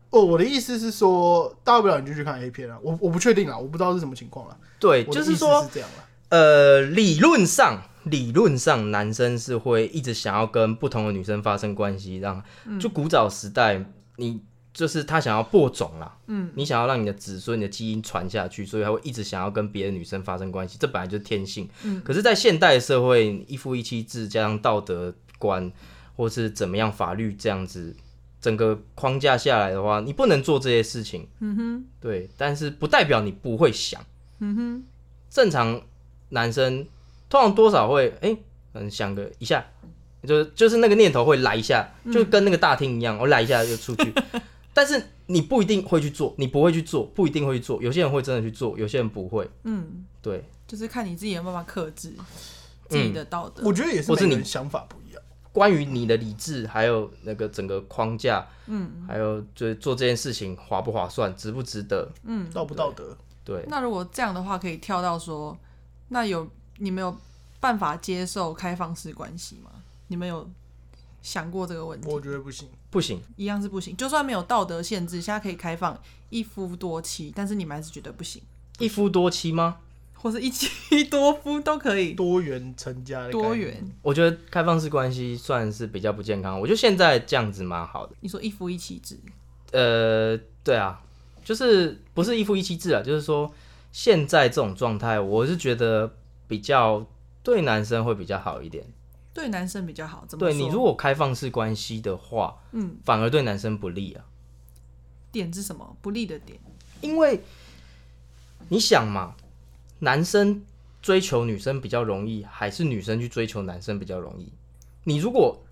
[0.10, 2.78] 哦，我的意思是说，大不了你就去看 A 片啊。
[2.82, 4.58] 我我不确定啊，我不知道是什么情况了。
[4.80, 6.04] 对，就是说是，这样了。
[6.30, 12.44] 呃，理论上，理论上男生是会一直想要跟不同的女生发生关系，让
[12.80, 13.86] 就古早时代，
[14.18, 14.42] 你
[14.78, 21.68] 就是他想要播种啦，嗯，你想要让你的子孙、你的基因传下去，所以他会一直想要跟别的女生发生关系，这本来就是天性。
[21.84, 25.72] 嗯可是，在现代社会，一夫一妻制加上道德观，
[26.16, 27.96] 或是怎么样法律这样子。
[28.40, 34.00] 整个框架下来的话，你不能做这些事情，嗯哼，对，但是不代表你不会想。
[34.38, 34.84] 嗯哼，
[35.32, 35.82] 正常
[36.30, 36.86] 男生
[37.30, 38.38] 通常多少会哎、
[38.74, 39.66] 嗯，想个一下，
[40.22, 44.14] 就是就是那个念头会来一下，就跟那个大厅一样，我来一下就出去。
[44.78, 47.82] 但是你不一定会去做，你不会去做，不一定会去做。
[47.82, 49.50] 有些人会真的去做，有些人不会。
[49.64, 52.14] 嗯，对，就是看你自己有没有办法克制
[52.88, 53.64] 自己的道德。
[53.66, 55.24] 我觉得也是或是你想法不一样。
[55.52, 63.18] 关于你的理智，还有那个整个框架，嗯，还有就是做这件事情划不划算，值不值得，嗯道不道德？
[63.44, 65.58] 对，那如果这样的话，可以跳到说，
[66.10, 67.18] 那有你没有
[67.60, 69.72] 办法接受开放式关系吗？
[70.10, 70.48] 你们有
[71.28, 72.08] 想过这个问题？
[72.10, 72.70] 我觉得不行。
[72.90, 73.22] 不行。
[73.36, 78.42] 一样是不行，就算没有道德限制，现在可以开放一夫多妻，但是你们还是觉得不行，
[78.80, 79.80] 一夫多妻吗？
[80.14, 83.92] 或是一妻多夫都可以，多元成家的多元。
[84.02, 86.58] 我觉得开放式关系算是比较不健康。
[86.58, 88.16] 我觉得现在这样子蛮好的。
[88.22, 89.20] 你说一夫一妻制，
[89.74, 91.02] 呃，对啊，
[91.44, 93.54] 就是不是一夫一妻制啊，就是说
[93.92, 96.16] 现在这种状态，我是觉得
[96.48, 97.06] 比较
[97.44, 98.86] 对男生会比较好一点。
[99.38, 100.26] 对男生比较好。
[100.28, 104.26] 怎么对你如果开放式关系的话，嗯，反而对男生不利啊，
[105.32, 106.60] 点是什么不利的点？
[107.02, 107.40] 因为
[108.70, 109.36] 你想嘛，
[110.00, 110.66] 男生
[111.04, 114.52] 追求女生比较容易，还是女生去追求男生比较容易？
[115.04, 115.64] 你如果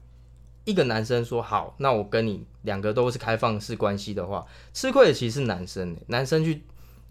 [0.66, 6.62] 一个男生说好，那我跟你两个都是开放式关系的话，吃亏的其实是男生欸，男生去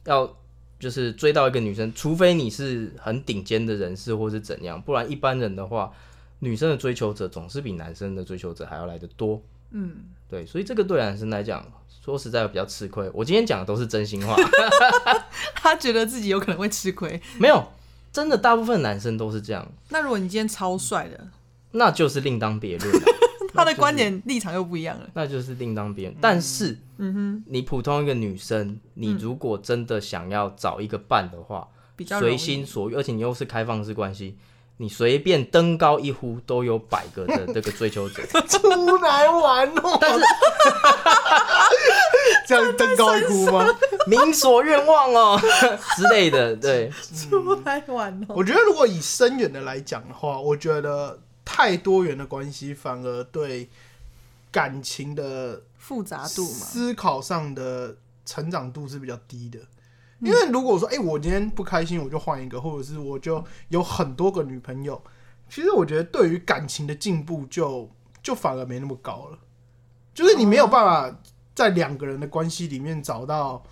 [0.04, 0.36] 要
[0.78, 5.92] 就是追到一个女生，除非你是很顶尖的人士或是怎样，不然一般人的话，
[6.40, 9.42] 女生的追求者总是比男生的追求者还要来得多。
[9.70, 11.66] 嗯，对，所以这个对男生来讲，
[12.04, 13.10] 说实在比较吃亏。
[13.12, 14.36] 我今天讲的都是真心话，
[15.56, 17.20] 他觉得自己有可能会吃亏。
[17.38, 17.66] 没有
[18.12, 21.28] 真的，大部分男生都是这样，那如果你今天超帅的，
[21.72, 23.00] 那就是另当别论了，
[23.52, 25.10] 他的观点立场又不一样了。
[25.14, 26.16] 那就是另当别论。
[26.20, 31.66] 但是，嗯哼，你普通一个女生，你如果真的想要找一个伴的话，
[31.96, 34.36] 比较随心所欲，而且你又是开放式关系，
[34.78, 38.22] 你随便登高一呼都有百个的 这个追求者。
[38.48, 39.98] 出来玩哦！
[40.00, 40.24] 但是
[42.46, 43.66] 这样登高一呼吗？
[44.06, 45.40] 民所愿望哦
[45.96, 46.90] 之类的，对，
[47.30, 48.34] 出来玩哦。
[48.36, 53.68] 我觉得如果以深远的来讲的话，我觉得太多元的关系反而对
[54.50, 57.94] 感情的复杂度嘛，思考上的
[58.26, 59.58] 成长度是比较低的。
[60.20, 65.02] 因为如果说，哎、我今天不开心，我就换一个，或者是我就有很多个女朋友，
[65.48, 67.90] 其实我觉得对于感情的进步就
[68.22, 69.38] 就反而没那么高了。
[70.14, 71.18] 就是你没有办法
[71.54, 73.62] 在两个人的关系里面找到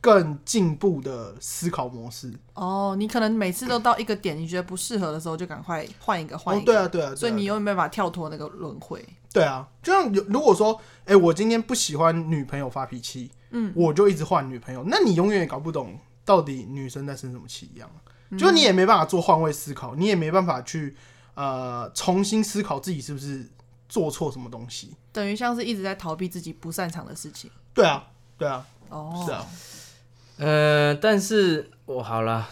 [0.00, 2.32] 更进步的思考模式。
[2.54, 6.64] 哦，你可能每次都到一个点，你觉得不适合的时候，就赶快换一个，换一，个。
[6.64, 9.04] 哦对啊，对啊，对啊所以你永远没办法跳脱那个轮回。
[9.32, 17.90] 对啊，就像有如果说，哎、我今天不喜欢女朋友发脾气，嗯，我就一直换女朋友，那你永远也搞不懂到底女生在生什么气一样，
[18.38, 20.96] 就是你也没办法做换位思考，你也没办法去
[21.34, 23.48] 呃重新思考自己是不是
[23.88, 24.94] 做错什么东西。
[25.12, 27.50] 等于像是一直在逃避自己不擅长的事情。
[27.72, 28.06] 对啊，
[28.36, 29.46] 对啊，哦，是啊，
[30.36, 32.48] 嗯、但是我好了，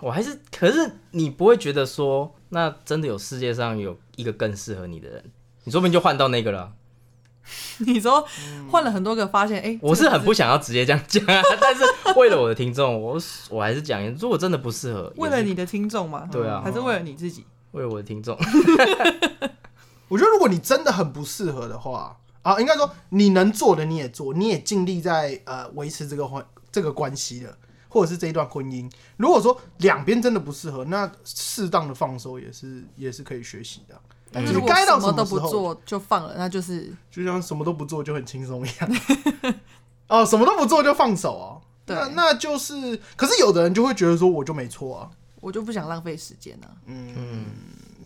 [0.00, 5.24] 我还是，可是你不会觉得说，那真的有世界上有一个更适合你的人，
[5.64, 6.72] 你说不定就换到那个了。
[7.86, 8.26] 你说
[8.70, 11.82] 换了很多个，发现哎，我是很不想要直接这样讲啊， 但是
[12.16, 17.44] 为了我的听众，我我还是讲，如果真的不适合，为了你的听众嘛，对啊还是为了你自己？
[17.72, 18.34] 为了我的听众，
[20.08, 27.58] 我觉得如果你真的很不适合的话，啊，应该说你能做的你也做，你也尽力在呃维持这个婚这个关系的，
[27.88, 28.90] 或者是这一段婚姻。
[29.18, 34.00] 如果说两边真的不适合，那适当的放手也是也是可以学习的。
[34.30, 39.54] 但是如果你该到什么都不做就放了，那就是就像什么都不做就很轻松一样。
[40.08, 41.62] 哦，什么都不做就放手哦。
[41.86, 45.10] 对那那就是，可是有的人就会觉得说我就没错啊，
[45.40, 46.68] 我就不想浪费时间啊。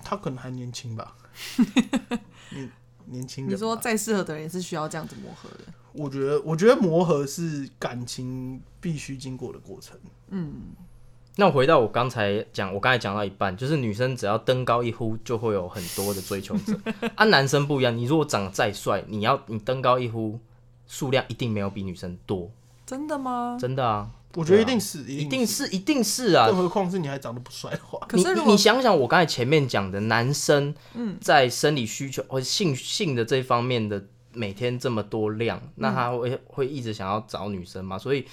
[0.04, 1.16] 他可能还年轻吧，
[2.50, 2.70] 年
[3.06, 3.56] 年轻你。
[3.56, 5.72] 说再适合的人也是需要这样子磨合的。
[5.92, 9.96] 我觉得，我觉得磨合是感情必须经过的过程。
[11.36, 16.78] 那我回到我刚才讲，我刚才讲到一半，就是女生只要登高一呼，就会有很多的追求者。
[17.14, 20.38] 啊，男生不一样，你如果长得再帅，你要你登高一呼，
[20.86, 22.50] 数量一定没有比女生多，
[22.84, 23.56] 真的吗？
[23.58, 26.56] 真的啊，我觉得一定是，一一定是一定是啊更。
[26.58, 30.74] 何况是你还长得不帅的话，你你可是你想想，我刚才前面讲的，男生
[31.18, 37.96] 在生理需求或者性性的这方面的每天这么多量，那他会会一直想要找女生嘛？
[37.96, 38.26] 所以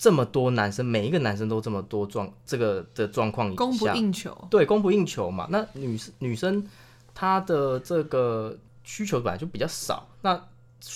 [0.00, 5.46] 这么多男生，每一个男生都这么多状这个的状况供不，应求，对，供不应求嘛。
[5.50, 6.66] 那女生女生
[7.14, 10.42] 她的这个需求本来就比较少，那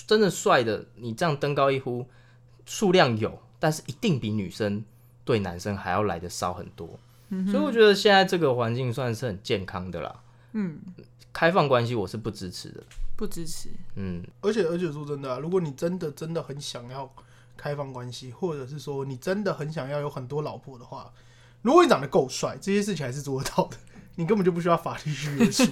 [0.07, 2.03] 真的帅的，你这样登高一呼，
[2.65, 4.83] 数量有，但是一定比女生
[5.23, 6.89] 对男生还要来的少很多。
[7.51, 10.19] 所以我觉得现在这个环境算是很健康的啦。
[10.53, 10.79] 嗯，
[11.31, 12.81] 开放关系我是不支持的。
[13.15, 13.69] 不支持。
[13.93, 17.07] 嗯，而且而且说真的、啊，如果你真的真的很想要
[17.57, 21.11] 开放关系，或者是说你真的很想要有很多老婆的话，
[21.61, 23.77] 如果你长得够帅，这些事情还是做得到的。
[24.17, 25.65] 你根本就不需要法律去约束，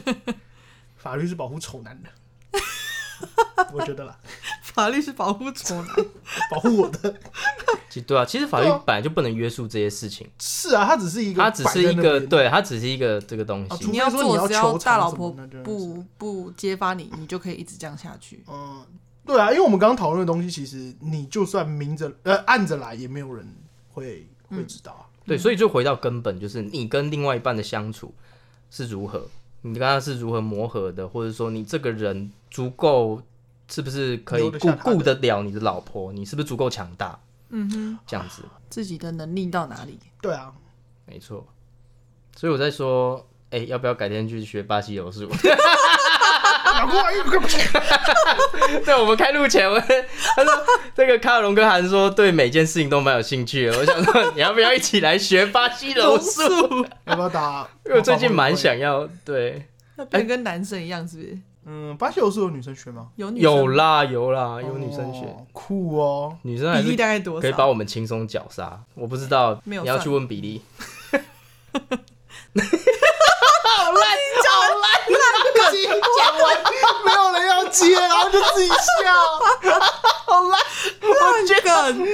[0.97, 2.09] 法律是保护丑男的，
[3.71, 4.19] 我觉得啦，
[4.61, 5.95] 法律是保护丑男，
[6.51, 7.15] 保护我的。
[7.89, 13.69] 其对啊，其实法律本来就不能约束这些事情，是啊，它只是一个，它只是一个，对，它只是一个这个东西。
[13.71, 15.31] 啊你要说你要做只要求大老婆
[15.63, 18.43] 不不揭发你，你就可以一直这样下去。
[18.49, 18.85] 嗯，
[19.25, 23.47] 对啊，因为我们刚刚讨论的东西，其实你就算明着呃暗着来，也没有人
[23.93, 25.07] 会会知道啊。
[25.25, 28.13] 对，所以就回到根本，就是你跟另外一半的相处
[28.69, 29.25] 是如何，
[29.61, 33.21] 你跟他是如何磨合的，或者说你这个人足够
[33.69, 37.17] 是不是可以顾留得下他的顾得了你的老婆，你是不是足够强大，
[37.49, 39.97] 嗯哼，这样子，自己的能力到哪里？
[40.21, 40.53] 对啊，
[41.05, 41.47] 没错。
[42.35, 45.29] 所以我在说，哎、要不要改天去学巴西柔术？
[48.85, 50.53] 对，我们开路前，我他说
[50.95, 53.77] 这个卡尔龙跟韩说对每件事情都蛮有兴趣的。
[53.77, 56.85] 我想说，你要不要一起来学巴西柔术？
[57.05, 57.67] 要不要打？
[57.85, 61.37] 因为我最近蛮想要，对，那变跟男生一样，是不是？
[61.65, 63.07] 嗯，巴西柔术有女生学吗？
[63.15, 66.37] 有女生有啦有啦，有女生学，哦酷哦。
[66.41, 67.41] 女生还比例是大概多少？
[67.41, 68.81] 可以把我们轻松绞杀。
[68.95, 70.61] 我不知道，没有你要去算问比例。
[76.17, 76.45] 讲 完
[77.05, 78.75] 没有人要接，然后就自己笑，
[80.25, 80.59] 好烂。
[81.01, 81.69] 我觉得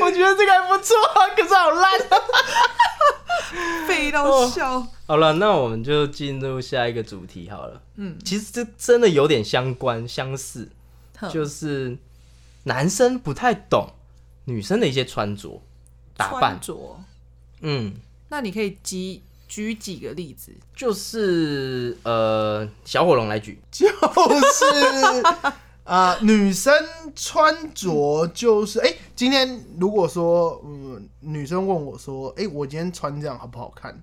[0.06, 0.96] 我觉得这个还不错，
[1.36, 2.00] 可是好烂。
[3.88, 4.86] 废到笑。
[5.08, 7.82] 好了，那我们就进入下一个主题好了。
[7.96, 10.70] 嗯，其实这真的有点相关相似，
[11.32, 11.98] 就是
[12.64, 13.94] 男生不太懂
[14.46, 15.62] 女生的一些穿着
[16.16, 16.62] 打扮穿。
[16.62, 17.00] 着，
[17.62, 17.96] 嗯，
[18.30, 20.54] 那你可以举举几个例子？
[20.74, 25.24] 就是呃，小火龙来举， 就是
[25.84, 26.72] 啊、女生
[27.16, 34.02] 穿着就是哎、今天如果说嗯，女生问我说，哎、我今天穿这样好不好看？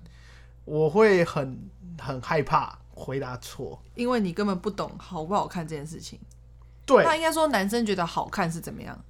[0.65, 1.57] 我会很
[1.97, 3.81] 很害怕回答错。
[3.95, 6.19] 因为你根本不懂好不好看这件事情。
[6.85, 9.01] 对，那应该说男生觉得好看是怎么样？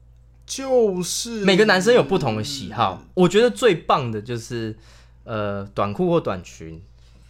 [0.46, 3.02] 就是每个男生有不同的喜好。
[3.16, 4.78] 我觉得最棒的就是
[5.28, 6.82] 呃，短裤或短裙，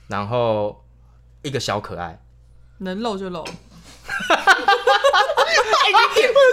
[0.07, 0.85] 然后
[1.41, 2.21] 一个小可爱。
[2.77, 3.43] 能露就露，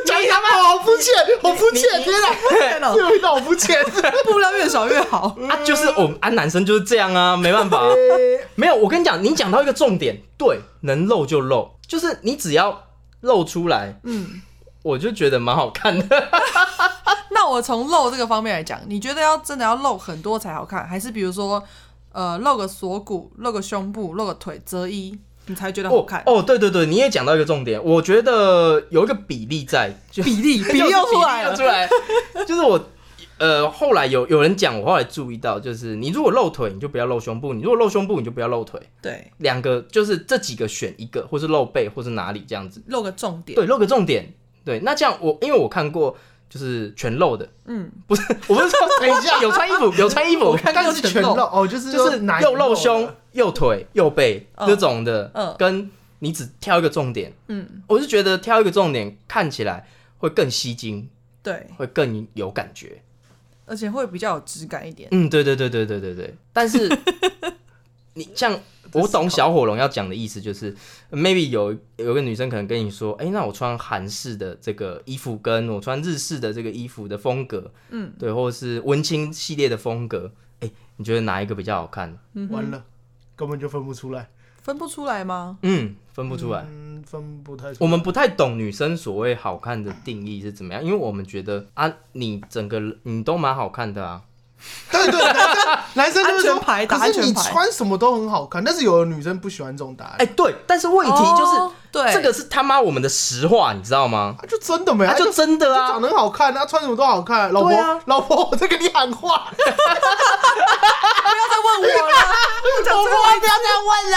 [0.06, 2.02] 讲他妈好肤浅，好肤浅！
[2.02, 3.78] 天哪，天哪这味道好肤浅。
[4.24, 5.36] 布料越少越好。
[5.50, 7.90] 啊，就是我们啊，男生就是这样啊，没办法、啊。
[8.54, 12.86] 没有，我跟你讲，你讲到一个重点，对，能露就露，就是你只要
[13.20, 14.40] 露出来，嗯，
[14.82, 16.28] 我就觉得蛮好看的。
[17.44, 21.62] 那我从露这个方面来讲，你觉得要真的要露很多才好看，还是比如说
[22.10, 26.22] 呃露个锁骨、露个胸部、露个腿、折衣，你才觉得好看？
[26.24, 31.86] 哦，对对对，你也讲到一个重点，我觉得有一个比例在，就比例比例又出来了出，来，
[32.48, 32.82] 就是我。
[33.36, 38.80] 呃，后来有有人讲，我后来注意到，就是你如果露腿，你就不要露胸部；你如果露胸部，你就不要露腿。
[39.02, 42.80] 对，两个就是这几个选一个，或是露背，或是哪里这样子。
[42.86, 43.56] 露个重点。
[43.56, 44.32] 对，露个重点。
[44.64, 46.16] 对，那这样我因为我看过
[46.54, 49.38] 就是全露的，嗯，不是， 我不是说等一下。
[49.42, 51.34] 有穿衣服， 有穿衣服，我看过但是全露。
[51.34, 54.68] 哦，就是就是哪又露胸、又腿、又背嗯。
[54.68, 55.52] 这种的，嗯。
[55.58, 55.90] 跟
[56.20, 59.88] 你只挑一个重点，嗯，我是觉得挑一个重点看起来
[60.18, 61.08] 会更吸睛，
[61.42, 63.02] 对，会更有感觉。
[63.66, 65.08] 而且会比较有质感一点。
[65.10, 66.36] 嗯，对对对对对对对。
[66.52, 66.88] 但是
[68.12, 68.56] 你像
[68.94, 70.74] 我懂小火龙要讲的意思，就是
[71.10, 82.18] maybe 有有个女生可能跟你说，哎、那我穿韩式的这个衣服，跟我穿日式的这个衣服的风格，嗯，对，或者是文青系列的风格，哎、你觉得哪一个比较好看？
[82.50, 82.84] 完了，
[83.36, 84.30] 根本就分不出来，
[84.62, 85.58] 分不出来吗？
[85.62, 86.64] 嗯，分不出来。
[86.70, 87.76] 嗯，分不太出来。
[87.80, 94.22] 我们不太懂女生所谓好看的定义是怎么样，因为我们觉得啊，你整个你都蛮好看的啊。
[94.90, 100.14] 对对，男生男生就是说安全牌打可是你牌穿什么都很好看，但是有的女生不喜欢这种答案。
[100.18, 101.72] 哎、对，但是问题就是、哦
[102.02, 104.34] 对这个是他妈我们的实话，你知道吗？
[104.38, 107.52] 啊就真的没，他就真的啊长，得很好看，他穿什么都好看。
[107.52, 109.66] 老婆啊，老婆，我在跟你喊话，不要
[111.50, 111.88] 再问我了，
[112.90, 113.08] 老婆
[113.40, 114.16] 不要再问了。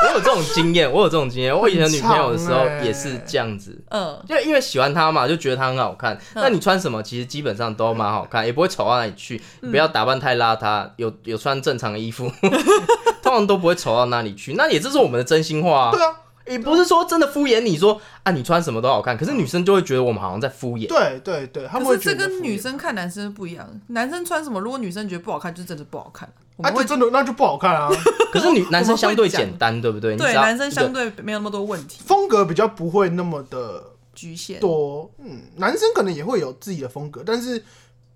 [0.00, 1.56] 我有这种经验，我有这种经验。
[1.56, 6.18] 我以前女朋友的时候也是这样子，嗯，就因为喜欢她嘛，就觉得她很好看。
[6.34, 9.42] 那你穿什么，其实基本上都蛮好看，也不会丑到哪里去。
[9.60, 12.30] 你不要打扮太邋遢，有有穿正常的衣服，
[13.22, 14.54] 通常都不会丑到哪里去。
[14.54, 15.90] 那也这是我们的真心话啊。
[15.90, 16.14] 对啊，
[16.48, 20.88] 也不是说真的敷衍你说啊，你穿什么都好看，可是女生就会觉得我们好像在敷衍。
[20.88, 26.28] 对对对，他们会可是这跟觉得敷衍女生看男生不一样，男生穿什么，如果女生觉得不好看，就真的不好看。
[26.62, 27.88] 啊，就真的那就不好看啊，
[28.32, 30.16] 可是女男生相对简单，对不对？
[30.16, 33.80] 对男生相对没有那么多问题风格比较不会那么的
[34.12, 34.58] 局限。
[34.58, 35.08] 多。
[35.18, 37.62] 嗯，男生可能也会有自己的风格，但是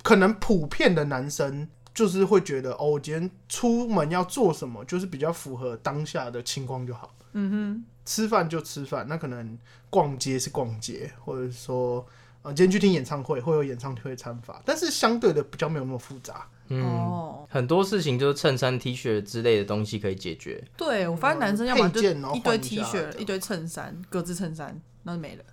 [0.02, 7.14] 可能普遍的男生就是会觉得，哦，我今天出门要做什么，就是比较符合当下的情况就好。
[7.32, 9.58] 嗯哼吃饭就吃饭，那可能
[9.88, 12.04] 逛街是逛街，或者说
[12.42, 16.46] 呃，今天去听演唱会会有演唱会参法，但是相对的比较没有那么复杂。
[16.68, 20.62] 嗯，哦，很多事情就是衬衫、T 恤之类的东西可以解决。
[20.76, 25.44] 对我发现男生要么就配件然后一堆 T 下恤，一堆衬衫，格子衬衫，那就没了。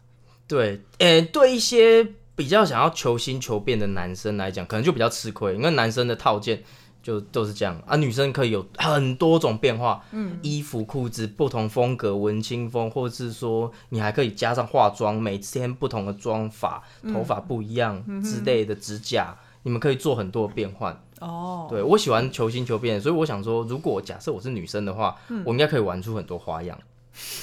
[0.48, 6.64] 对，诶、对一些比较想要求新求变的男生来讲，可能就比较吃亏，因为男生的套件
[7.02, 7.82] 就都是这样。
[7.86, 16.84] 啊，女生可以有很多种变化，嗯，衣服、裤子不同风格，文青风，或者是说你还可以加上化妆，每天不同的妆法，
[17.14, 21.02] 头发不一样之类的，指甲，你们可以做很多变换。
[21.20, 25.44] 哦，对我喜欢求新求变，所以我想说，如果假设我是女生的话，嗯。
[25.46, 26.78] 我应该可以玩出很多花样，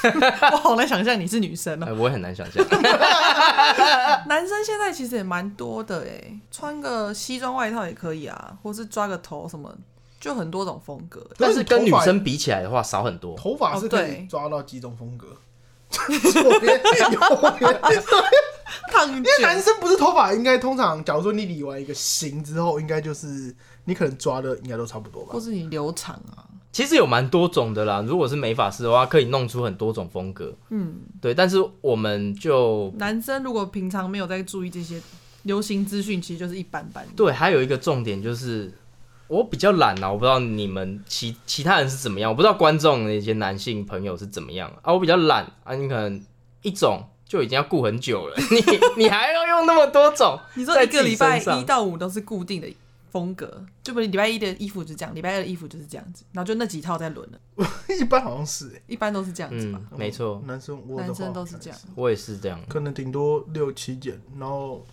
[0.53, 1.87] 我好难想象你是女生哦。
[1.87, 2.65] 呃我也很难想象。
[4.29, 9.73] 男生现在其实也蛮多的哎，穿个西装外套也可以啊，或是抓个头什么，
[10.21, 11.25] 就很多种风格。
[11.39, 13.37] 但是跟女生比起来的话，少很多。
[13.37, 15.29] 头发是可以抓到几种风格，
[15.91, 16.81] 左边
[17.13, 17.21] 右
[17.59, 17.77] 边。
[18.91, 23.55] 烫因为男生不是头发，应该通常，假如说你理完一个型之后，应该就是
[23.85, 25.41] 你可能抓的应该都差不多吧或。
[25.41, 26.45] 是你留长啊，
[26.77, 30.55] 其实有蛮多种的啦，如果是美发师的话，可以弄出很多种风格。
[30.69, 35.01] 嗯，对，但是我们就男生如果平常没有在注意这些
[35.45, 37.03] 流行资讯，其实就是一般般。
[37.17, 38.71] 对，还有一个重点就是，
[39.27, 46.23] 我比较懒啊，我不知道你们其其他人是怎么样，我不知道观众那些男性朋友是怎么样啊，我比较懒啊，你可能
[46.61, 48.59] 一种就已经要顾很久了，你
[49.05, 52.69] 你还要用那么多种，你说在一个礼拜一到五都是固定的
[53.11, 57.39] 风格，就不是礼拜一的衣服就这样，礼拜二的衣服就是这样子，然后就那几套在轮了，
[57.99, 59.81] 一般好像是、欸，一般都是这样子吧。
[59.93, 64.85] 嗯，没错，男生我男生都是这样，我也是这样，可能顶多六七件，然后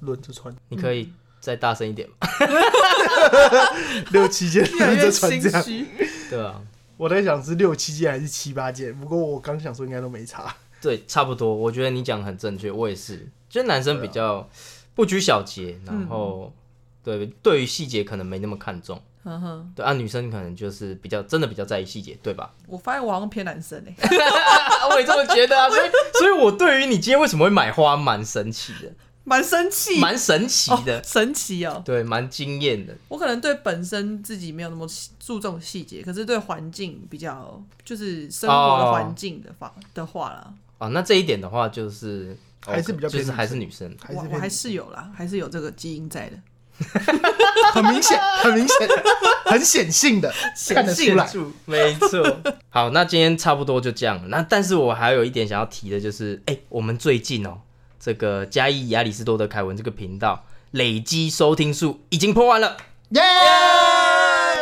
[0.00, 2.14] 轮着穿，你可以再大声一点吗？
[4.12, 5.62] 六七件轮着穿心这样。
[5.62, 5.86] 虚。
[6.30, 6.60] 对啊，
[6.96, 10.54] 我在想是六七件还是七八件，不过我刚想说应该都没差。
[10.80, 11.54] 对，差不多。
[11.54, 13.28] 我觉得你讲的很正确，我也是。
[13.48, 14.48] 就是男生比较
[14.94, 16.52] 不拘小节，然后、
[17.02, 19.00] 对对于细节可能没那么看重。
[19.24, 22.52] 嗯哼，对啊，女生可能就是比较真的比较在意细节，对吧？
[22.66, 23.94] 我发现我好像偏男生哎、
[24.90, 28.92] 我也这么觉得啊，所以所以我对于你今天为什么会买花蛮神奇的，
[29.22, 31.80] 蛮生气，蛮神奇的，哦神奇哦。
[31.84, 32.92] 对，蛮惊艳的。
[33.06, 34.84] 我可能对本身自己没有那么
[35.20, 42.36] 注重细节，可是对环境比较，就是生活的环境的话、的话啦，啊，那这一点的话就是
[42.66, 46.36] 还是比较就是还是女生我我还是有啦，还是有这个基因在的。
[47.72, 48.88] 很明显，很明显，
[49.44, 50.32] 很显性的
[50.74, 51.26] 看得出来。
[51.26, 52.40] 住，没错。
[52.70, 54.20] 好，那今天差不多就这样。
[54.28, 57.60] 那但是我还有一点想要提的，就是，哎、我们最近哦，
[58.00, 62.76] 这个嘉义亚里士多德凯文这个频道累积收听数已经破万了，
[63.10, 63.20] 耶！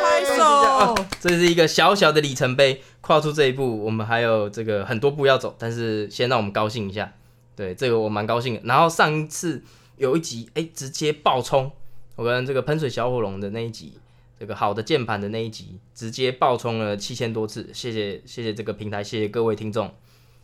[0.02, 0.94] 拍手！
[1.20, 2.82] 这是一个小小的里程碑。
[3.00, 7.12] 跨出这一步，我们还有这个很多步要走，但是先让我们高兴一下。
[7.56, 8.60] 对，这个我蛮高兴的。
[8.64, 9.64] 然后上一次
[9.96, 11.72] 有一集，哎、直接爆冲，
[12.20, 13.94] 我跟这个喷水小火龙的那一集，
[14.38, 17.70] 这个好的键盘的那一集，直接爆冲了七千多次。
[17.72, 19.90] 谢谢谢谢这个平台，谢谢各位听众，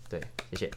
[0.08, 0.18] 对，
[0.50, 0.70] 谢谢。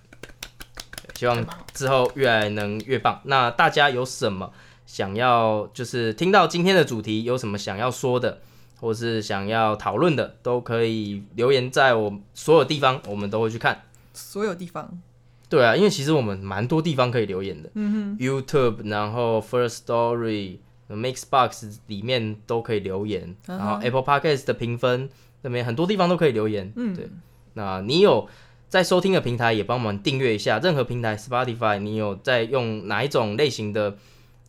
[1.15, 1.41] 希望
[1.73, 3.21] 之后越来能越棒。
[3.23, 4.51] 那大家有什么
[4.85, 8.41] 想要，就是听到今天的主题有什么想要说的，
[8.81, 13.83] 或是想要讨论的，都可以留言在我所有地方，我们都会去看。
[14.13, 14.99] 所有地方，
[15.47, 20.57] 对啊，因为其实我们蛮多地方可以留言的，嗯哼，YouTube，然后 First Story、
[20.95, 25.09] Mixbox 里面都可以留言，然后 Apple Podcast 的评分
[25.41, 27.09] 那边很多地方都可以留言，嗯，对。
[27.53, 28.27] 那你有
[28.67, 33.97] 在收听的平台也帮忙订阅一下，任何平台 Spotify，你有在用哪一种类型的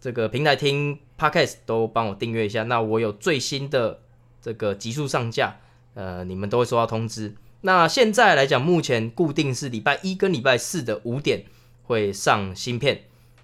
[0.01, 2.63] 这个平台听 Podcast 都帮我订阅一下。
[2.65, 4.01] 那我有最新的
[4.41, 5.57] 这个集数上架，
[5.95, 7.35] 呃，你们都会收到通知。
[7.63, 11.45] 那现在来讲，目前固定是礼拜一跟礼拜四的五点
[11.83, 13.03] 会上新片，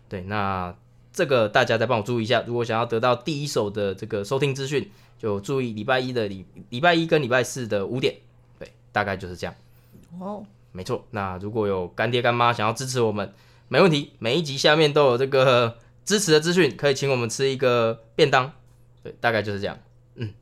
[0.08, 0.74] 对，那
[1.16, 2.44] 这个大家再帮我注意一下。
[2.46, 4.86] 如果想要得到第一手的这个收听资讯，
[5.18, 8.14] 就注意礼拜一的礼礼拜一跟礼拜四的五点，
[8.58, 9.54] 对，大概就是这样。
[10.20, 13.32] 哦，没错，那如果有干爹干妈想要支持我们，
[13.68, 18.52] 没问题，每一集下面都有这个支持的资讯，可以请我们吃一个便当。
[19.02, 19.78] 对，大概就是这样。
[20.16, 20.34] 嗯，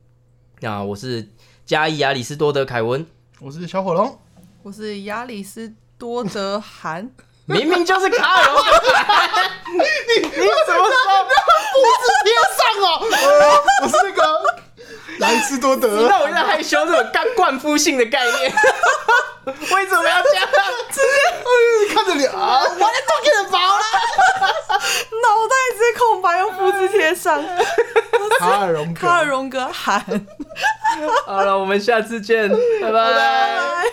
[0.59, 1.29] 那我是
[1.65, 3.05] 嘉义亚里士多德凯文，
[3.39, 4.19] 我是小火龙，
[4.61, 7.09] 我是亚里斯多德韩，
[7.45, 9.05] 明明就是卡尔龙德兰，
[9.69, 10.95] 你你怎么说？
[11.71, 12.87] 复制贴上哦。
[13.11, 13.17] 呃
[13.83, 14.19] 我是那个
[15.19, 18.53] 莱斯多德，那我有点害羞，这种干灌夫性的概念。
[19.45, 20.47] 为什么要这样？
[20.91, 23.83] 直接看着你啊，我的都给你薄了。
[24.77, 27.43] 脑袋直接空白，用复制贴上。
[28.39, 30.03] 卡尔荣格，卡尔荣格喊。
[31.27, 32.49] 好了，我们下次见，
[32.81, 33.85] 拜拜。